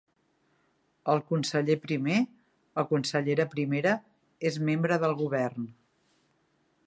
El 1.13 1.19
conseller 1.31 1.75
primer 1.83 2.15
o 2.83 2.87
consellera 2.93 3.47
primera 3.53 3.93
és 4.53 4.59
membre 4.71 4.99
del 5.05 5.17
Govern. 5.23 5.71